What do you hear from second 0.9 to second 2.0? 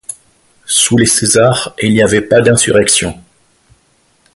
les Césars, il